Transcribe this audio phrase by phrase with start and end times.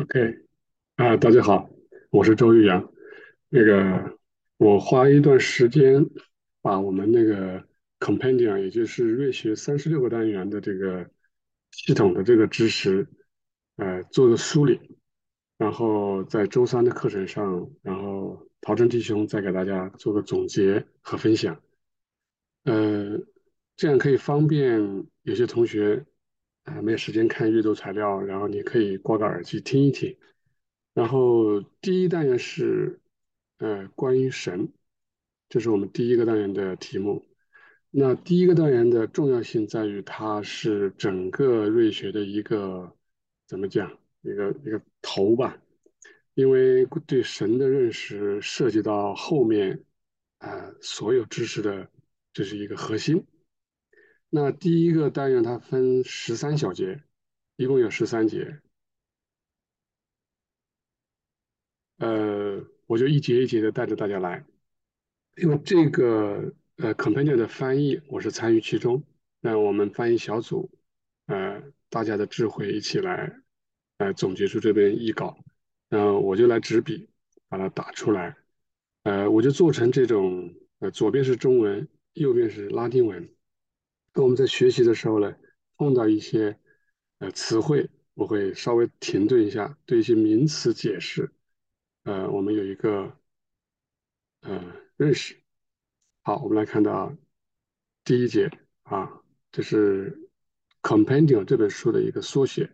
[0.00, 0.34] OK，
[0.96, 1.68] 啊，大家好，
[2.08, 2.90] 我是周玉阳。
[3.50, 4.16] 那个，
[4.56, 6.06] 我花一段时间
[6.62, 7.62] 把我们那个
[7.98, 11.10] Compendium，也就是瑞学三十六个单元的这个
[11.70, 13.06] 系统的这个知识，
[13.76, 14.80] 呃，做个梳理，
[15.58, 21.60] 然后在周三的课程上，然后陶真弟兄再给大家做个总结和分享。
[22.64, 23.20] 呃，
[23.76, 26.06] 这样可以方便有些同学
[26.64, 30.16] 啊、没有时间看阅读材料，然后你可以挂个耳机听一听。
[30.94, 33.00] 然后第一单元是
[33.58, 34.72] 呃关于神，
[35.48, 37.26] 这是我们第一个单元的题目。
[37.90, 42.96] 那第一个单元的重要性在于它是整个瑞学的一个
[43.48, 45.60] 怎么讲一个一个头吧，
[46.34, 49.82] 因为对神的认识涉及到后面
[50.38, 51.90] 啊、所有知识的
[52.32, 53.24] 这是一个核心。
[54.32, 57.02] 那第一个单元它分十三小节，
[57.56, 58.60] 一共有十三节，
[61.98, 64.44] 呃，我就一节一节的带着大家来，
[65.36, 69.02] 因为这个呃，companion 的翻译我是参与其中，
[69.40, 70.70] 那我们翻译小组
[71.26, 73.42] 呃大家的智慧一起来
[73.98, 75.36] 呃总结出这篇译稿，
[75.88, 77.10] 然后我就来执笔
[77.48, 78.36] 把它打出来，
[79.02, 83.28] 呃我就做成这种呃左边是中文，右边是拉丁文，
[84.12, 85.36] 那我们在学习的时候呢，
[85.76, 86.58] 碰到一些
[87.18, 91.30] 呃词汇，我会稍微停顿一下，对一些名词解释。
[92.02, 93.16] 呃，我们有一个
[94.40, 95.36] 呃认识。
[96.22, 97.16] 好，我们来看到
[98.04, 98.50] 第一节
[98.82, 100.28] 啊，这是
[100.82, 102.70] Compendium 这本书的一个缩写，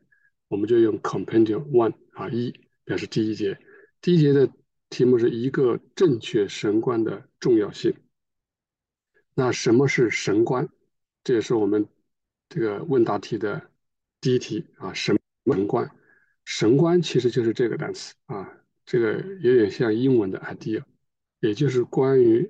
[0.49, 2.53] 我们就用 Compendium One 啊一
[2.85, 3.59] 表示第一节。
[4.01, 4.51] 第一节的
[4.89, 7.95] 题目是一个正确神观的重要性。
[9.35, 10.69] 那什么是神观？
[11.27, 11.89] 这也是我们
[12.49, 13.69] 这个问答题的
[14.21, 15.91] 第一题啊，神门观，
[16.45, 18.49] 神观其实就是这个单词啊。
[18.85, 20.85] 这个有点像英文的 idea，
[21.41, 22.49] 也就是关于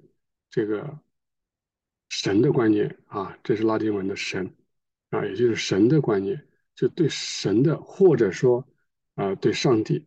[0.50, 1.00] 这个
[2.10, 4.54] 神的观念啊，这是拉丁文的神
[5.08, 8.62] 啊，也就是神的观念，就对神的或者说
[9.14, 10.04] 啊对上帝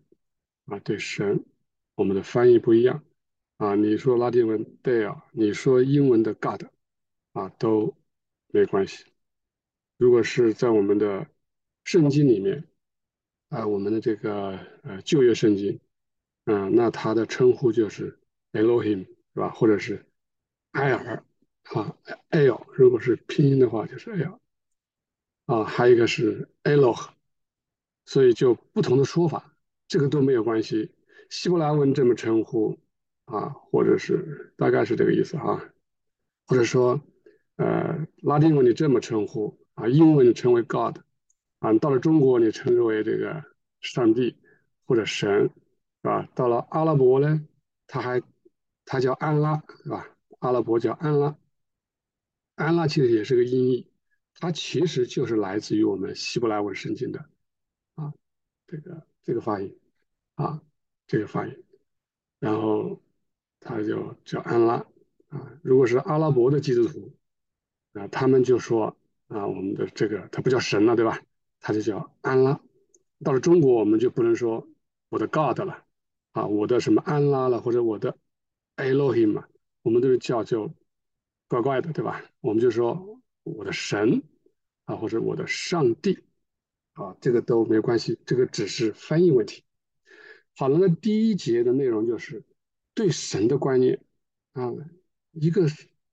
[0.66, 1.44] 啊对神，
[1.96, 3.04] 我们的翻译不一样
[3.58, 3.74] 啊。
[3.74, 6.66] 你说拉丁文 Deo，你说英文的 God
[7.34, 7.98] 啊都
[8.52, 9.06] 没关系。
[9.98, 11.28] 如果是在我们的
[11.84, 12.68] 圣经里面
[13.50, 15.80] 啊，我们的这个呃旧约圣经。
[16.46, 18.20] 嗯，那他的称呼就是
[18.54, 19.52] Elohim 是吧？
[19.52, 20.04] 或者是
[20.72, 21.24] 埃尔
[21.64, 21.96] 啊
[22.30, 24.40] ，L，如果是拼音的话就是 L，
[25.46, 27.10] 啊，还有一个是 Eloh，
[28.06, 29.56] 所以就不同的说法，
[29.88, 30.92] 这个都没有关系。
[31.30, 32.80] 希伯来文这么称呼
[33.26, 35.72] 啊，或者是大概是这个意思哈，
[36.48, 37.00] 或者说
[37.60, 40.98] 呃拉丁文你这么称呼啊，英文你称为 God
[41.60, 43.44] 啊，到了中国你称之为这个
[43.82, 44.36] 上帝
[44.86, 45.52] 或者神。
[46.02, 46.30] 是吧？
[46.34, 47.46] 到了阿拉伯呢，
[47.86, 48.22] 他还
[48.86, 50.08] 他叫安拉，是吧？
[50.40, 51.36] 阿拉伯叫安拉，
[52.56, 53.92] 安拉其实也是个音译，
[54.36, 57.20] 它其实就是来自于我们希伯来文圣经的
[57.96, 58.14] 啊，
[58.66, 59.78] 这个这个发音
[60.36, 60.62] 啊，
[61.06, 61.66] 这个发音，
[62.40, 63.02] 然后
[63.60, 64.76] 他就叫安拉
[65.28, 65.52] 啊。
[65.62, 67.12] 如果是阿拉伯的基督徒
[67.94, 71.22] 啊，他们就说啊，我们的这个他不叫神了，对吧？
[71.60, 72.60] 他就叫安拉。
[73.24, 74.68] 到了中国，我们就不能说
[75.10, 75.86] 我的 God 了。
[76.32, 78.16] 啊，我的什么安拉了，或者我的
[78.78, 79.48] Elohim 嘛，
[79.82, 80.72] 我们都是叫就
[81.48, 82.24] 怪怪的，对吧？
[82.40, 84.22] 我们就说我的神
[84.86, 86.20] 啊，或者我的上帝
[86.94, 89.64] 啊，这个都没关系，这个只是翻译问题。
[90.56, 92.46] 好了，那第一节的内容就是
[92.94, 94.06] 对神的观念
[94.54, 94.72] 啊，
[95.32, 95.66] 一个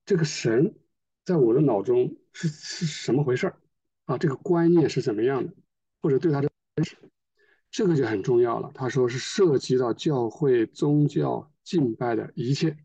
[0.03, 0.75] 这个神
[1.27, 3.59] 在我的脑中是是什么回事儿
[4.05, 4.17] 啊？
[4.17, 5.53] 这个观念是怎么样的，
[6.01, 6.95] 或者对他的认识。
[7.69, 8.71] 这个就很重要了。
[8.73, 12.77] 他说是涉及到教会宗教敬拜的一切，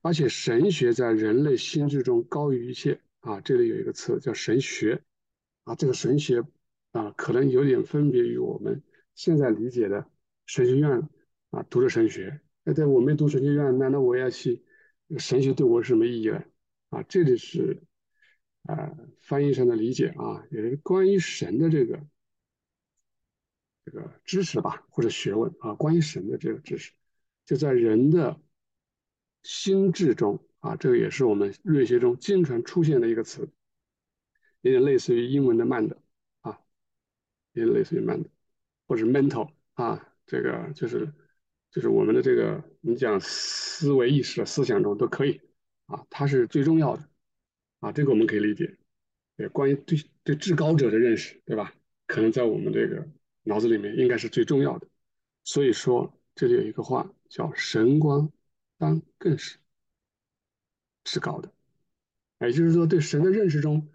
[0.00, 3.38] 而且神学在人类心智中高于一切啊。
[3.42, 5.02] 这里有一个词叫神学
[5.64, 6.42] 啊，这个神学
[6.92, 8.82] 啊，可能有点分别于我们
[9.14, 10.06] 现在理解的
[10.46, 11.06] 神学院
[11.50, 12.40] 啊，读的神学。
[12.64, 14.64] 那在我没读神学院，难道我要去
[15.18, 16.42] 神学对我是什么意义呢？
[16.92, 17.82] 啊，这里是
[18.62, 22.06] 啊翻译上的理解啊，也是关于神的这个。
[23.84, 26.92] 这个知识吧，或者学问啊，关于神的这个知识，
[27.44, 28.40] 就在人的
[29.42, 33.50] 心智中啊，这个也是我们瑞学中经常出现的一个词，
[34.60, 35.96] 有点类似于英文的 mind
[36.42, 36.60] 啊，
[37.54, 38.26] 有点类似于 mind
[38.86, 41.12] 或者 mental 啊，这个就是
[41.72, 45.40] 就是我们的这个你讲思维意识、思想中都可以
[45.92, 47.06] 啊，它是最重要的
[47.80, 48.78] 啊，这个我们可以理解。
[49.36, 51.74] 对，关于对对至高者的认识，对吧？
[52.06, 53.06] 可能在我们这个
[53.42, 54.88] 脑子里面应该是最重要的。
[55.44, 58.30] 所以说，这里有一个话叫“神观
[58.78, 59.58] 当更是
[61.04, 61.52] 至高的”，
[62.40, 63.90] 也就是说，对神的认识中，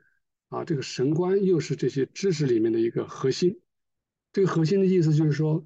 [0.49, 3.59] 啊，这个神观又是这些知识里面的一个核心。
[4.33, 5.65] 这个核心的意思就是说，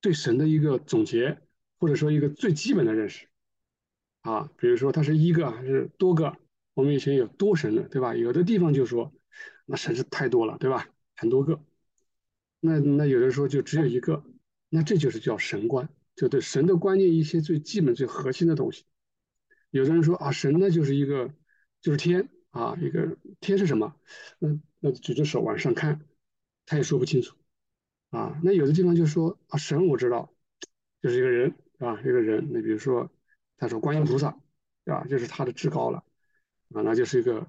[0.00, 1.40] 对神的一个总结，
[1.78, 3.26] 或者说一个最基本的认识。
[4.22, 6.36] 啊，比如说它是一个还是多个？
[6.74, 8.14] 我们以前有多神的，对吧？
[8.14, 9.12] 有的地方就说，
[9.66, 10.88] 那神是太多了，对吧？
[11.16, 11.60] 很多个。
[12.60, 14.24] 那那有的时候就只有一个，
[14.68, 18.84] 那这就是叫神观，就对神的观念一些最基本、最核心的东西。
[19.70, 21.34] 有的人说啊，神呢就是一个，
[21.80, 23.94] 就是天啊，一个天是什么？
[24.38, 26.00] 那那举着手往上看，
[26.66, 27.36] 他也说不清楚
[28.10, 28.38] 啊。
[28.42, 30.32] 那有的地方就说啊，神我知道，
[31.02, 32.48] 就是一个人啊，一个人。
[32.52, 33.10] 那比如说
[33.60, 34.40] 他说观音菩萨，
[34.84, 35.04] 对吧？
[35.04, 36.02] 就是他的至高了
[36.72, 37.46] 啊，那就是一个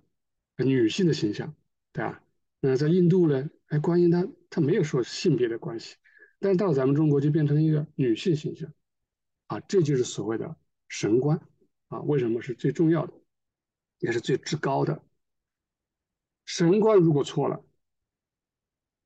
[0.58, 1.56] 女性的形象，
[1.94, 2.22] 对吧？
[2.60, 3.50] 那在印度呢？
[3.68, 5.96] 哎，观音她她没有说性别的关系，
[6.40, 8.74] 但是到了咱们中国就变成一个女性形象，
[9.48, 10.58] 啊，这就是所谓的
[10.90, 11.40] 神观
[11.88, 12.02] 啊。
[12.02, 13.13] 为什么是最重要的，
[14.00, 15.02] 也是最至高的？
[16.46, 17.63] 神观如果错了，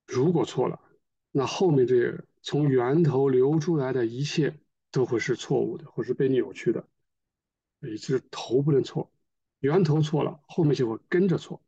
[0.07, 0.81] 如果错了，
[1.29, 4.59] 那后面这个从源头流出来的一切
[4.89, 6.87] 都会是错误的，或是被扭曲的，
[7.89, 9.11] 也就是头不能错，
[9.59, 11.61] 源头错了，后面就会跟着错。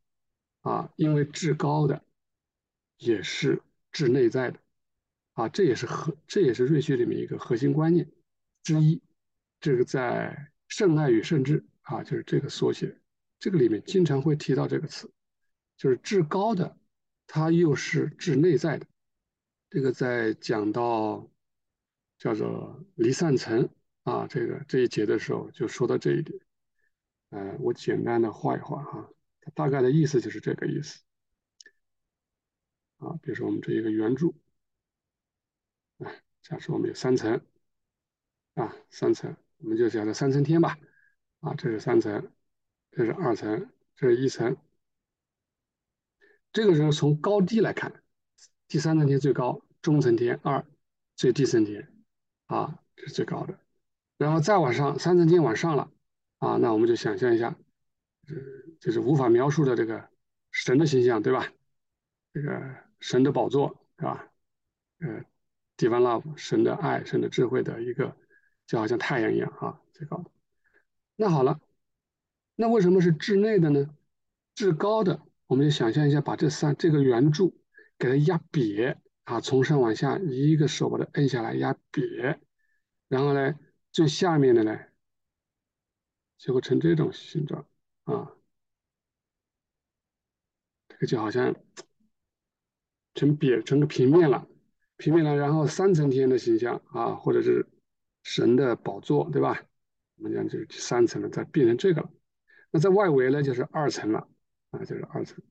[0.62, 2.04] 啊，因为至高的
[2.98, 3.62] 也是
[3.92, 4.60] 至内在的，
[5.34, 8.12] 啊，这也是核，这也是瑞学里面一个核心观念
[8.64, 9.02] 之一。
[9.62, 13.00] 这个在圣爱与圣智啊，就是这个缩写，
[13.40, 15.10] 这个里面经常会提到这个词，
[15.78, 16.78] 就是至高的，
[17.28, 18.86] 它又是至内在的。
[19.70, 21.30] 这个在讲到
[22.18, 23.70] 叫做离散层
[24.08, 26.40] 啊，这个这一节的时候就说到这一点。
[27.30, 29.10] 呃，我简单的画一画哈。
[29.54, 31.02] 大概的意思就是这个意思
[33.00, 34.34] 啊，比如说我们这一个圆柱，
[35.98, 37.42] 哎，假设我们有三层
[38.54, 40.78] 啊，三层，我们就叫它三层天吧，
[41.42, 42.32] 啊，这是三层，
[42.92, 44.56] 这是二层，这是一层。
[46.54, 48.04] 这个时候从高低来看，
[48.70, 50.66] 第三层天最高，中层天二，
[51.18, 51.92] 最低层天
[52.46, 53.60] 啊，这是最高的。
[54.18, 55.92] 然后再往上，三层天往上了
[56.40, 57.56] 啊，那我们就想象一下。
[58.30, 58.36] 嗯，
[58.80, 60.10] 就是无法描述的这个
[60.52, 61.48] 神的形象，对吧？
[62.34, 64.30] 这个神的宝座，对吧？
[65.00, 65.24] 呃
[65.78, 68.18] ，divine love，神的爱，神的智慧的一个，
[68.66, 70.32] 就好像太阳一样啊，最高的。
[71.16, 71.60] 那好了，
[72.56, 73.90] 那为什么是至内的呢？
[74.56, 77.60] 至高的，我们就想象一下，把这三这个圆柱
[77.98, 82.38] 给它压瘪啊，从上往下一个手把它摁下来压瘪，
[83.08, 83.56] 然后呢，
[83.92, 84.80] 最下面的呢，
[86.38, 87.68] 就会成这种形状。
[88.04, 88.32] 啊，
[90.88, 91.56] 这个就好像
[93.16, 94.48] 成瘪成个平面了，
[94.98, 97.68] 平面了，然后三层天的形象啊，或者是
[98.24, 99.64] 神的宝座，对吧？
[100.16, 102.12] 我们讲就是三层了，再变成这个了。
[102.72, 104.30] 那在外围呢，就是二层了
[104.72, 105.44] 啊，就是二层。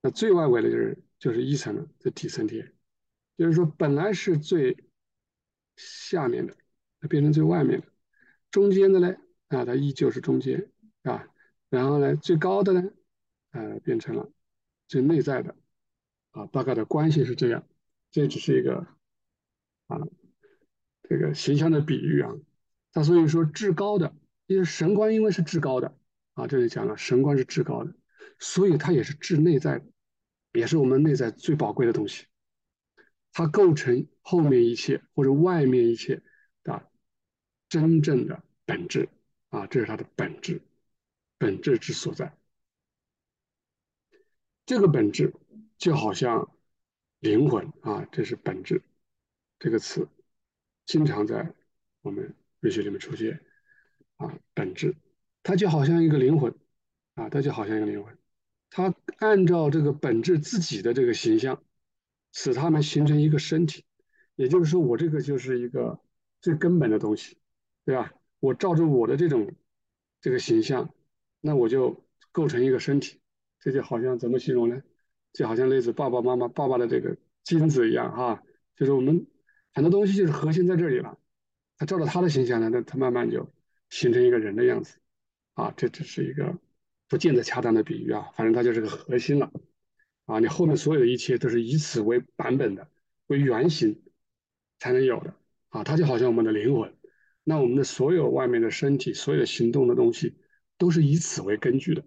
[0.00, 2.74] 那最外围的就是就是一层了，这底层天，
[3.38, 4.76] 就是说本来是最
[5.76, 6.56] 下面的，
[7.02, 7.86] 它变成最外面的，
[8.52, 9.16] 中间的呢
[9.48, 10.70] 啊，它依旧是中间
[11.02, 11.26] 啊。
[11.68, 12.90] 然后呢，最高的呢，
[13.50, 14.30] 呃，变成了
[14.86, 15.56] 最内在的，
[16.30, 17.66] 啊，大概的关系是这样。
[18.12, 18.86] 这只是一个
[19.88, 19.98] 啊，
[21.08, 22.32] 这个形象的比喻啊。
[22.92, 24.14] 他所以说至高的，
[24.46, 25.98] 因为神观因为是至高的
[26.34, 27.92] 啊，这里讲了神观是至高的，
[28.38, 29.86] 所以它也是至内在的，
[30.52, 32.26] 也是我们内在最宝贵的东西。
[33.32, 36.22] 它构成后面一切或者外面一切
[37.72, 39.08] 真正的本质
[39.48, 40.60] 啊，这是它的本质。
[41.38, 42.36] 本质之所在，
[44.66, 45.32] 这个本质
[45.78, 46.54] 就好像
[47.20, 48.82] 灵魂啊，这是本质
[49.58, 50.06] 这个词，
[50.84, 51.54] 经常在
[52.02, 53.40] 我们瑞学里面出现
[54.16, 54.38] 啊。
[54.52, 54.94] 本质，
[55.42, 56.54] 它就好像一个灵魂
[57.14, 58.18] 啊，它就好像一个灵魂，
[58.68, 61.64] 它按照这个本质自己的这个形象，
[62.32, 63.86] 使它们形成一个身体。
[64.34, 65.98] 也就是说，我这个就是一个
[66.42, 67.38] 最根本的东西，
[67.84, 68.12] 对吧？
[68.40, 69.52] 我照着我的这种
[70.20, 70.92] 这个形象。
[71.44, 73.20] 那我就构成一个身体，
[73.58, 74.80] 这就好像怎么形容呢？
[75.32, 78.44] 就好像类似爸爸妈妈爸爸的这个精子一样哈，
[78.76, 79.26] 就是我们
[79.74, 81.18] 很多东西就是核心在这里了。
[81.76, 83.52] 他照着他的形象呢，那他慢慢就
[83.90, 84.98] 形成一个人的样子
[85.54, 85.74] 啊。
[85.76, 86.56] 这只是一个
[87.08, 89.50] 不见得恰当的比喻啊，反正它就是个核心了
[90.26, 90.38] 啊。
[90.38, 92.88] 你后面所有的一切都是以此为版本的，
[93.26, 94.00] 为原型
[94.78, 95.34] 才能有的
[95.70, 95.82] 啊。
[95.82, 96.94] 它就好像我们的灵魂，
[97.44, 100.36] 那我们的所有外面的身体，所有行动的东西。
[100.78, 102.04] 都是以此为根据的，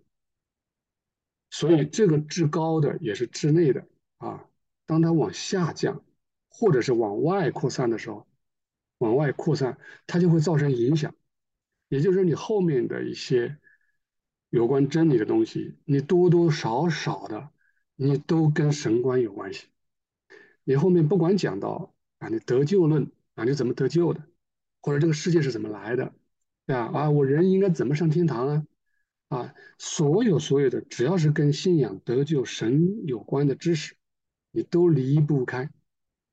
[1.49, 3.87] 所以这个至高的也是至内的
[4.17, 4.49] 啊。
[4.85, 6.03] 当它往下降，
[6.49, 8.27] 或者是往外扩散的时候，
[8.97, 9.77] 往外扩散，
[10.07, 11.15] 它就会造成影响。
[11.87, 13.57] 也就是说，你后面的一些
[14.49, 17.49] 有关真理的东西，你多多少少的，
[17.95, 19.67] 你都跟神观有关系。
[20.65, 24.21] 你后面不管讲到啊，你得救论啊，你怎么得救的，
[24.85, 26.13] 或者这个世界是怎么来的，
[26.67, 26.91] 对吧？
[26.93, 28.67] 啊，我人应该怎么上天堂啊？
[29.29, 33.95] 啊，所有所有的，只要是跟信仰得救神有关的知识，
[34.51, 35.71] 你都离不开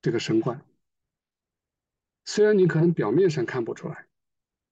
[0.02, 0.62] 这个神观。
[2.26, 4.06] 虽然你可能表面上看不出来，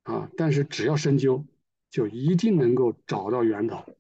[0.02, 1.46] 啊，但是只要深究，
[1.88, 3.96] 就一定能够找到源头，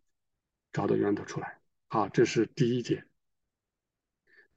[0.74, 1.58] 找到源头出来。
[1.88, 3.06] 好，这是第一节。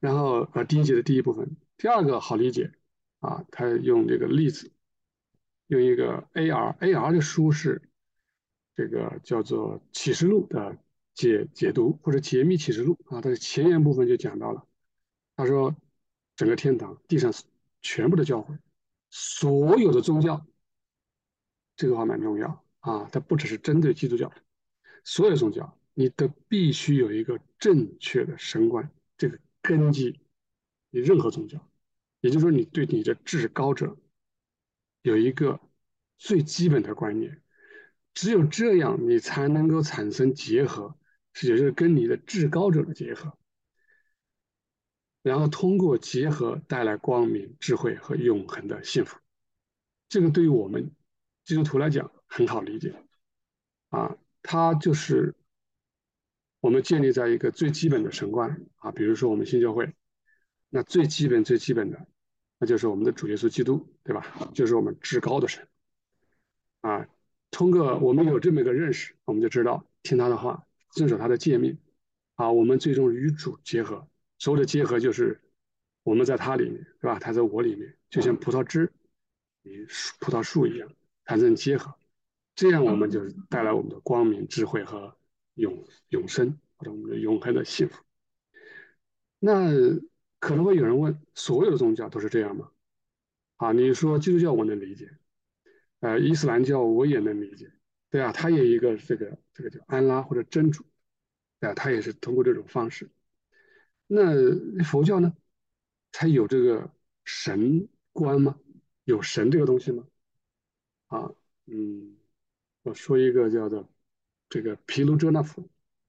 [0.02, 2.74] 然后呃，第一节的第一部分，第二个好理解
[3.22, 4.73] 啊，他用这个例子，
[5.68, 7.82] 用一个 AR，AR 的书是
[8.76, 10.78] 这个叫做启示录的
[11.14, 14.68] 解解读或者解密启示录啊，它的前言部分就讲到了，
[15.36, 15.76] 他说
[16.36, 17.34] 整个天堂地上
[17.82, 18.58] 全部的教会。
[19.10, 20.46] 所有的宗教，
[21.76, 24.32] 这个话蛮重要啊，它不只是针对基督教，
[25.04, 30.20] 所有宗教你都必须有一个正确的神观，这个根基。
[30.90, 31.60] 你任何宗教，
[32.22, 33.98] 也就是说，你对你的至高者
[35.04, 35.62] 有一个
[36.18, 37.42] 最基本的观念，
[38.16, 40.98] 只有这样，你才能够产生结合，
[41.44, 43.38] 也就是跟你的至高者的结合。
[45.22, 49.18] 然后通过结合带来光明、智慧和永恒的幸福，
[50.10, 50.92] 这个对于我们
[51.46, 52.94] 基督徒来讲很好理解，
[53.90, 55.34] 啊，它就是
[56.60, 59.94] 我们建立在一个最基本的神观啊，比如说我们新教会，
[60.70, 62.06] 那最基本、最基本的，
[62.64, 64.26] 那就是我们的主耶稣基督，对吧？
[64.54, 65.68] 就是我们至高的神，
[66.80, 67.06] 啊，
[67.52, 71.78] 通过我们有这么一个认识，我们就知道听他的话，遵守他的诫命，
[72.36, 74.08] 啊，我们最终与主结合。
[74.40, 75.42] 所有的结合就是
[76.04, 77.20] 我们在他里面，是吧？
[77.20, 78.90] 他在我里面，就像葡萄枝
[79.64, 79.86] 与
[80.22, 80.90] 葡萄树一样，
[81.26, 81.94] 产生结合，
[82.56, 85.18] 这样我们就是带来我们的光明、智慧和
[85.56, 88.02] 永永生或者我们的永恒的幸福。
[89.40, 89.70] 那
[90.44, 92.70] 可能会有人问：所有的宗教都是这样吗？
[93.56, 95.10] 啊，你说基督教我能理解，
[96.02, 97.72] 呃，伊斯兰教我也能理解，
[98.10, 100.84] 对啊，它有一个这个这个叫安拉或者真主，
[101.62, 103.10] 啊，它也是通过这种方式。
[104.06, 105.34] 那佛教呢？
[106.12, 106.92] 它有这个
[107.24, 108.60] 神观吗？
[109.06, 110.06] 有神这个东西吗？
[111.08, 111.32] 啊，
[111.68, 112.18] 嗯，
[112.82, 113.90] 我说一个叫做
[114.50, 115.62] 这个毗卢遮那佛，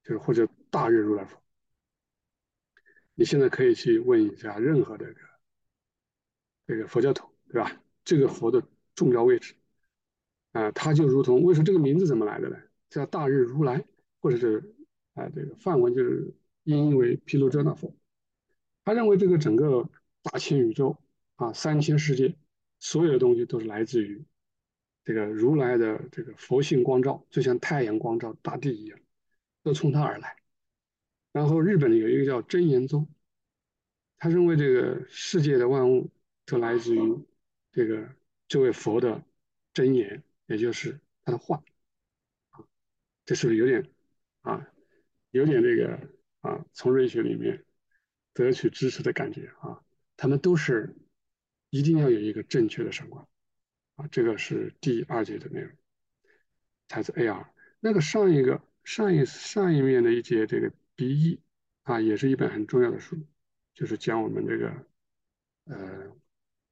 [0.02, 1.40] 就是或者大日如来佛。
[3.14, 5.14] 你现在可以去问一下任何这个
[6.66, 7.80] 这个佛教徒，对吧？
[8.04, 8.62] 这个佛的
[8.94, 9.54] 重要位置
[10.52, 12.56] 啊，它就如同为什么这个名字怎么来的呢？
[12.90, 13.84] 叫大日如来，
[14.20, 14.74] 或者是
[15.14, 16.34] 啊，这个梵文就是。
[16.66, 17.94] 音译为毗卢遮那佛，
[18.86, 19.86] 他认为这个整个
[20.22, 20.96] 大千宇宙
[21.36, 22.34] 啊，三千世界，
[22.80, 24.24] 所有的东西都是来自于
[25.04, 28.98] 这个如来的这个佛性光照，就像太阳光照大地一样，
[29.62, 30.36] 都从他而来。
[31.34, 33.08] 然后日本有一个叫真言宗，
[34.16, 36.10] 他认为这个世界的万物
[36.46, 37.26] 都来自于
[37.72, 38.08] 这个
[38.46, 39.22] 这位佛的
[39.72, 41.62] 真言，也就是他的话。
[42.50, 42.64] 啊，
[43.26, 43.90] 这是不是有点
[44.42, 44.66] 啊，
[45.32, 46.14] 有点这个？
[46.40, 47.64] 啊，从瑞雪里面
[48.34, 49.82] 得取知识的感觉啊，
[50.14, 50.94] 他们都是
[51.70, 53.26] 一定要有一个正确的神观
[53.96, 55.72] 啊，这个是第二节的内容，
[56.86, 57.46] 才是 AR。
[57.80, 61.40] 那个上一个上一上一面的一节这个 BE
[61.82, 63.16] 啊，也是一本很重要的书，
[63.74, 64.86] 就是讲我们这个
[65.64, 66.16] 呃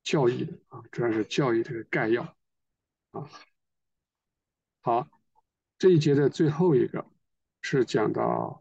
[0.02, 2.23] 教义的啊，主要是教义这个概要
[3.12, 3.29] 啊。
[4.81, 5.09] 好，
[5.79, 7.07] 这一节的最后一个
[7.61, 8.59] 是讲到。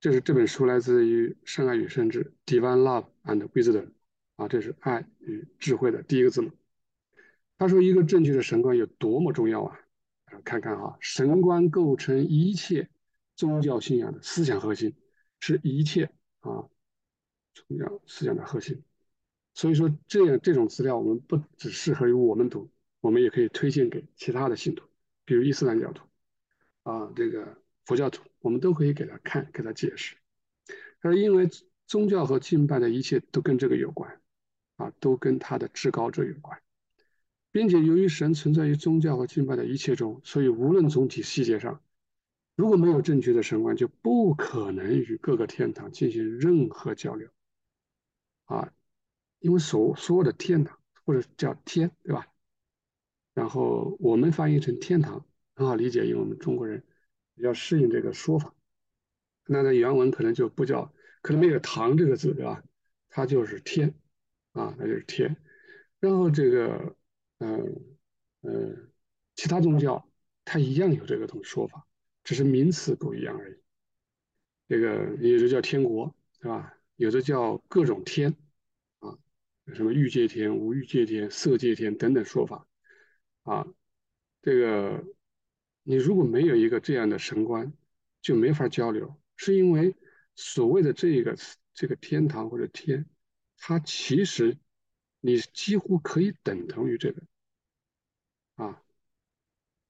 [0.00, 3.92] 这是这本书来自于《深爱与深知》，Divine Love and Wisdom，
[4.34, 6.50] 啊，这是爱与智慧的第一个字母。
[7.56, 9.78] 他说，一个正确的神观有多么重要啊！
[10.44, 12.90] 看看啊，神观构成一切
[13.36, 14.94] 宗教信仰的思想核心，
[15.40, 16.10] 是一切
[16.40, 16.68] 啊
[17.54, 18.82] 宗教思想的核心。
[19.54, 22.70] 所以说，这样这种资料我们不只适合于我们读，
[23.00, 24.86] 我们也可以推荐给其他的信徒，
[25.24, 26.06] 比如伊斯兰教徒
[26.82, 27.60] 啊，这个。
[27.84, 30.14] 佛教徒，我们都可以给他看，给他解释。
[31.00, 31.48] 他：“因为
[31.84, 34.20] 宗教和敬拜的一切都跟这个有关，
[34.76, 36.62] 啊，都跟他的至高者有关，
[37.50, 41.82] 并且由于神存在于宗教和敬拜的一切中，所以无论总体细节上，
[42.54, 47.28] 如果没有正确的神观，就不可能与各个天堂进行任何交流。
[48.44, 48.72] 啊，
[49.38, 52.26] 因为所所有的天堂或者叫天，对吧？
[53.34, 56.84] 然后我们翻译成天堂很好理解，因为我们中国人。”
[57.36, 58.54] 要适应这个说法，
[59.46, 60.92] 那在原文可能就不叫，
[61.22, 62.62] 可能没有“堂”这个字，对吧？
[63.08, 63.94] 它就是天
[64.52, 65.34] 啊，那就是天。
[65.98, 66.94] 然后这个，
[67.38, 67.96] 嗯
[68.42, 68.76] 呃，
[69.34, 70.06] 其他宗教
[70.44, 71.86] 它一样有这个种说法，
[72.32, 73.56] 只是名词不一样而已。
[74.66, 76.72] 这个有的叫天国，是吧？
[76.96, 78.34] 有的叫各种天，
[79.00, 79.18] 啊，
[79.74, 82.66] 什么欲界天、无欲界天、色界天等等说法，
[83.42, 83.66] 啊，
[84.40, 85.04] 这个
[85.82, 87.70] 你如果没有一个这样的神观，
[88.22, 89.94] 就没法交流，是因为
[90.34, 91.36] 所谓的这个
[91.74, 93.04] 这个天堂或者天，
[93.58, 94.56] 它其实
[95.20, 97.22] 你几乎可以等同于这个，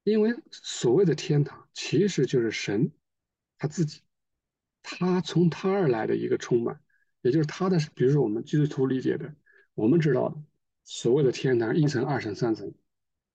[0.05, 2.91] 因为所谓的天堂其实就是神
[3.59, 4.03] 他自己，
[4.83, 6.81] 他从他而来的一个充满，
[7.21, 9.35] 也就是他的，比如说我们基督徒理解的，
[9.75, 10.37] 我们知道的
[10.85, 12.75] 所谓的天堂一层、二层、三层，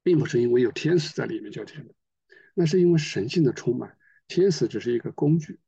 [0.03, 1.95] 并不是因为有天使在里面叫天堂，
[2.53, 3.97] 那是因为神性的充满，
[4.27, 5.59] 天使只是一个工具，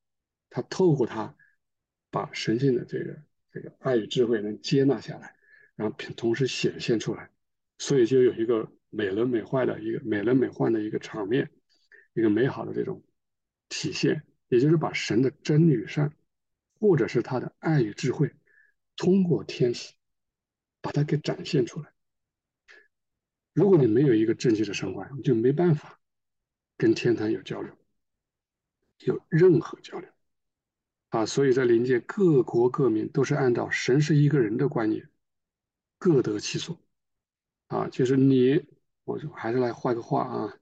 [0.50, 1.34] 他透过他
[2.12, 5.36] 把神性的这个这个爱与智慧能接纳下来，
[5.76, 7.30] 然后同时显现出来，
[7.78, 11.52] 所以就有一个美轮美奂的一个美轮美奂的一个场面，
[12.14, 13.04] 一个美好的这种
[13.70, 16.14] 体现，也就是把神的真与善，
[16.80, 18.34] 或者是他的爱与智慧，
[18.96, 19.94] 通过天使
[20.82, 21.94] 把它给展现出来。
[23.54, 26.00] 如果你没有一个正确的神观，你就没办法
[26.78, 27.78] 跟天堂有交流，
[29.00, 30.10] 有任何交流
[31.10, 31.26] 啊！
[31.26, 35.10] 所以在临界各国各民都是按照神是一个人的观念，
[35.98, 36.82] 各得其所
[37.68, 37.90] 啊。
[37.90, 38.66] 就是你，
[39.10, 40.54] 我就还是来画个画啊。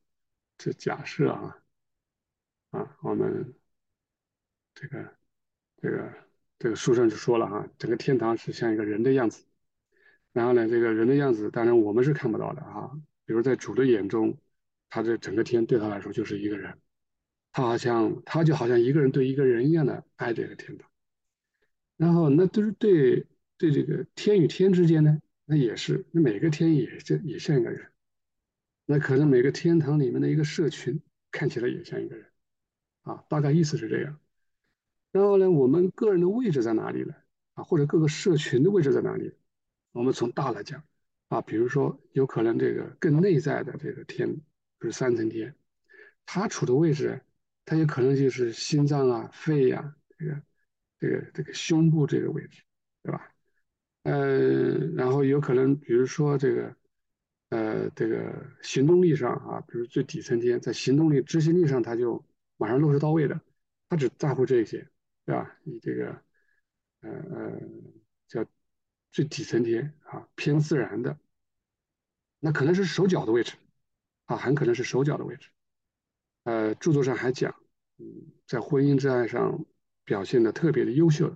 [0.58, 1.58] 这假设啊
[2.72, 3.54] 啊，我们
[4.74, 5.18] 这个
[5.82, 6.13] 这个
[6.58, 9.46] 这个书上就说了啊，整个天堂是像一个人的样子。
[10.32, 12.89] 然后呢，这个人的样子，当然我们是看不到的啊。
[13.25, 14.38] 比如在主的眼中，
[14.89, 16.80] 他这整个天对他来说就是一个人，
[17.51, 20.89] 他好像他就好像一个人对一个人一样的爱这个天堂。
[21.98, 23.27] 然后那都是对
[23.58, 27.91] 对这个天与天之间呢，那也是那每个天也这也像一个人，
[28.89, 32.26] 那可能每个天堂里面的一个社群看起来也像一个人
[33.02, 34.17] 啊，大概意思是这样。
[35.12, 37.13] 然后呢，我们个人的位置在哪里呢？
[37.56, 39.34] 啊，或者各个社群的位置在哪里？
[39.91, 40.82] 我们从大来讲，
[41.28, 44.34] 啊，比如说有可能这个更内在的这个天，
[44.80, 45.54] 就是三层天，
[46.26, 47.21] 它处的位置，
[47.65, 50.41] 它有可能就是心脏啊、肺呀，这个、
[50.97, 52.63] 这个、这个胸部这个位置，
[53.04, 53.34] 对吧？
[54.04, 56.77] 嗯，然后有可能，比如说这个，
[57.49, 62.23] 呃，这个行动力上啊，比如最底层天，在行动力、执行力上，他就
[62.57, 63.39] 马上落实到位的，
[63.89, 64.88] 他只在乎这些，
[65.25, 65.57] 对吧？
[65.63, 66.21] 你这个，
[67.01, 67.62] 呃呃，
[68.27, 68.45] 叫。
[69.10, 71.17] 最底层天啊，偏自然的，
[72.39, 73.53] 那可能是手脚的位置
[74.25, 75.49] 啊，很可能是手脚的位置。
[76.43, 77.55] 呃，著作上还讲，
[77.97, 78.05] 嗯，
[78.45, 79.65] 在婚姻之爱上
[80.03, 81.36] 表现的特别的优秀，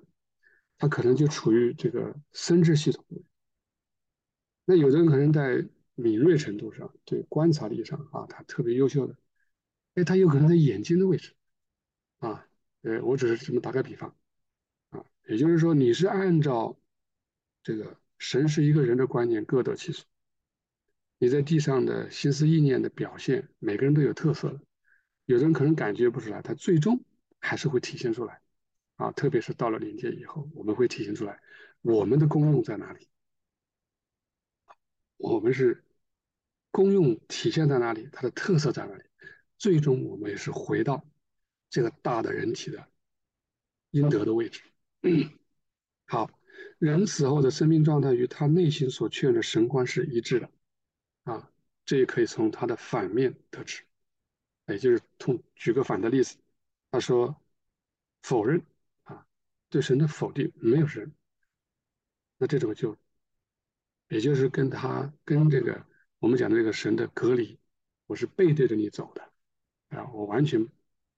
[0.78, 3.04] 他可能就处于这个生殖系统。
[4.66, 9.16] 那有的人可能在敏锐程度上，对观察力上啊，他特别优秀的，
[9.96, 11.34] 哎，他有可能在眼睛的位置
[12.20, 12.48] 啊。
[12.82, 14.16] 呃，我只是这么打个比方
[14.90, 16.78] 啊，也就是说，你是按照。
[17.64, 20.04] 这个神是一个人的观念各得其所。
[21.20, 24.60] 你在地上的心思意念的表现，每个人都有特色的。
[25.26, 27.06] 有的人可能感觉不出来，他最终
[27.38, 28.42] 还是会体现出来。
[28.96, 31.40] 啊，特别是到了临界以后，我们会体现出来
[31.84, 33.10] 我们的功用在哪里。
[35.22, 35.84] 我们是
[36.72, 39.04] 功用体现在哪里，它的特色在哪里。
[39.58, 41.06] 最终我们也是回到
[41.70, 42.88] 这个大的人体的
[43.92, 44.62] 应得的位置。
[46.06, 46.30] 好。
[46.78, 50.50] 人死后的生命状态与他内心所确认的神观是一致的，
[51.24, 51.52] 啊，
[51.86, 53.84] 这也可以从他的反面得知，
[54.66, 56.38] 也就是从举个反的例子，
[56.90, 57.36] 他说
[58.24, 58.64] 否认
[59.04, 59.26] 啊，
[59.70, 61.12] 对神的否定没有神，
[62.38, 62.98] 那这种就，
[64.12, 65.86] 也就是跟他跟这个
[66.20, 67.58] 我们讲的这个神的隔离，
[68.06, 69.24] 我是背对着你走的，
[69.98, 70.64] 啊，我完全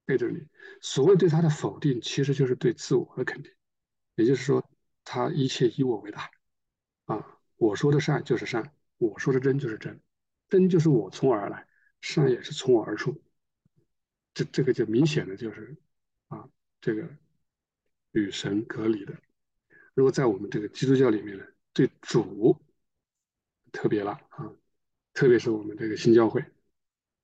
[0.06, 0.48] 背对着你。
[0.80, 3.52] 所谓对他的否定，其实就是对自我的肯定，
[4.16, 4.64] 也就是说。
[5.06, 6.32] 他一切以我为大，
[7.08, 10.00] 啊，我说的善就是善，我说的真就是真，
[10.48, 11.68] 真就是我从我而来，
[12.00, 13.22] 善也是从我而出，
[14.34, 15.76] 这这个就明显的就是
[16.30, 16.48] 啊，
[16.80, 17.06] 这个
[18.14, 19.14] 与神隔离的。
[19.94, 22.58] 如果在我们这个基督教里面呢，对主
[23.74, 24.50] 特别了啊，
[25.14, 26.46] 特别是我们这个新教会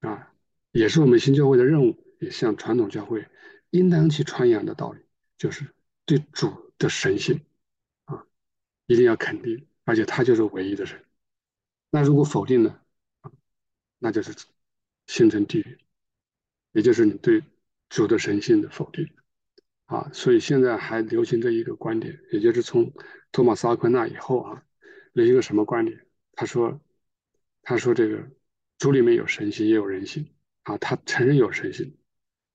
[0.01, 0.33] 啊，
[0.71, 3.25] 也是我们新教会的任务，也像传统教会
[3.69, 4.99] 应当去传扬的道理，
[5.37, 5.65] 就是
[6.05, 7.39] 对主的神性
[8.03, 8.25] 啊。
[8.87, 11.01] 一定要肯定，而且他就是唯一的神。
[11.89, 12.81] 那如果否定呢？
[14.01, 14.33] 那就是
[15.07, 15.77] 形成地狱，
[16.71, 17.43] 也就是你对
[17.89, 19.09] 主的神性的否定
[19.85, 20.09] 啊。
[20.13, 22.93] 所以现在还流行着一个观点，也就是从
[23.31, 24.63] 托马斯阿奎那以后啊，
[25.13, 26.05] 有一个什么观点？
[26.39, 26.79] 他说，
[27.63, 28.31] 他说这个
[28.77, 31.97] 主里面有神性，也有人性啊，他承认有神性，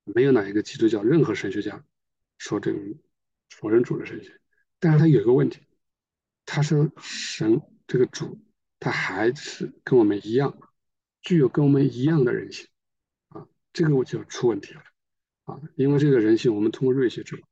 [0.04, 1.84] 没有哪一个基督教任何神学家
[2.38, 2.78] 说这个
[3.50, 4.32] 否认主的神性。
[4.78, 5.60] 但是他有一个问题，
[6.46, 8.40] 他说神这个主，
[8.80, 10.58] 他还是跟我们一样，
[11.20, 12.66] 具有跟我们一样的人性
[13.28, 14.82] 啊，这个我就出问题了
[15.44, 17.46] 啊，因为这个人性，我们通过瑞学知道，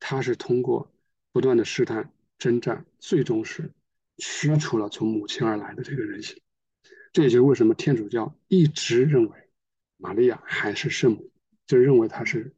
[0.00, 0.92] 他是通过
[1.30, 3.72] 不断的试探、征战，最终是。
[4.18, 6.40] 驱除了从母亲而来的这个人性，
[7.12, 9.50] 这也就是为什么天主教一直认为
[9.96, 11.30] 玛利亚还是圣母，
[11.66, 12.54] 就认为她是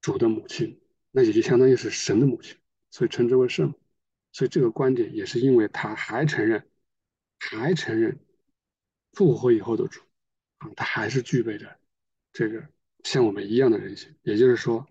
[0.00, 0.80] 主的母亲，
[1.10, 2.56] 那也就相当于是神的母亲，
[2.90, 3.78] 所以称之为圣母。
[4.32, 6.66] 所以这个观点也是因为他还承认，
[7.38, 8.18] 还承认
[9.12, 10.00] 复活以后的主
[10.56, 11.78] 啊，他还是具备着
[12.32, 12.66] 这个
[13.04, 14.88] 像我们一样的人性，也就是说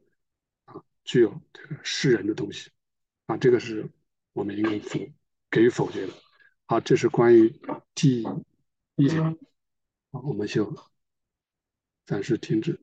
[0.65, 2.69] 啊，具有这个世人的东西
[3.25, 3.89] 啊，这个是
[4.33, 4.99] 我们应该否。
[5.51, 6.13] 给予否决的。
[6.65, 7.49] 好，这是关于
[7.93, 8.23] 第
[8.95, 9.35] 一条，
[10.11, 10.73] 好，我们就
[12.05, 12.79] 暂时停止。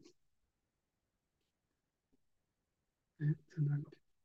[3.19, 3.98] 哎，在哪里？